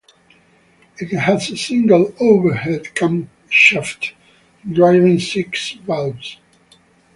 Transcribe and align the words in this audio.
It 0.97 1.15
has 1.15 1.51
a 1.51 1.55
single 1.57 2.11
overhead 2.19 2.85
camshaft 2.95 4.13
driving 4.73 5.19
six 5.19 5.73
valves. 5.73 6.37